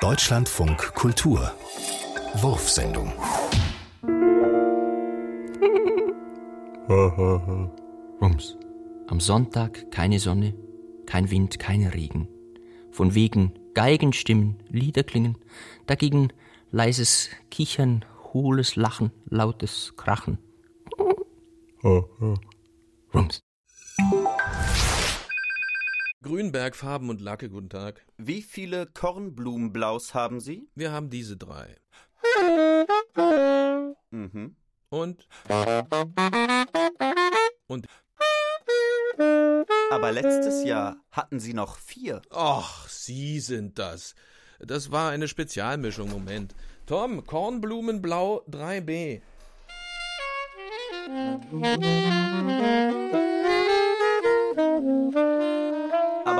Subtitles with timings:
[0.00, 1.52] Deutschlandfunk Kultur
[2.36, 3.12] Wurfsendung
[8.22, 8.56] Rums.
[9.08, 10.54] Am Sonntag keine Sonne,
[11.04, 12.28] kein Wind, kein Regen.
[12.90, 15.36] Von wegen Geigenstimmen, Liederklingen,
[15.84, 16.32] dagegen
[16.70, 20.38] leises Kichern, hohles Lachen, lautes Krachen.
[21.84, 23.42] Rums.
[26.22, 28.04] Grünberg, Farben und Lacke, guten Tag.
[28.18, 30.68] Wie viele Kornblumenblaus haben Sie?
[30.74, 31.76] Wir haben diese drei.
[34.10, 34.54] Mhm.
[34.90, 35.26] Und?
[37.68, 37.86] Und?
[39.90, 42.20] Aber letztes Jahr hatten Sie noch vier.
[42.28, 44.14] Ach, Sie sind das.
[44.58, 46.54] Das war eine Spezialmischung, Moment.
[46.84, 49.22] Tom, Kornblumenblau 3b.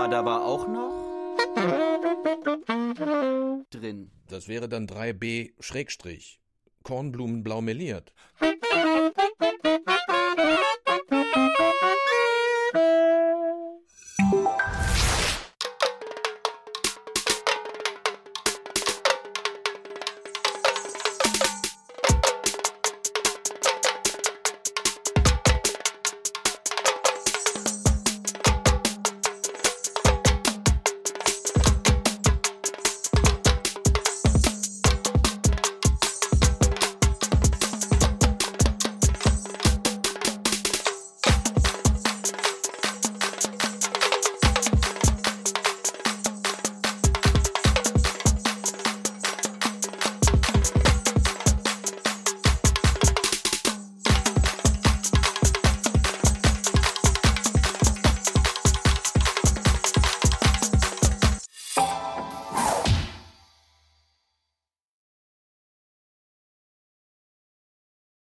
[0.01, 1.37] Aber da war auch noch
[3.69, 4.11] drin.
[4.29, 6.41] Das wäre dann 3b Schrägstrich.
[6.85, 8.15] Kornblumen blau meliert.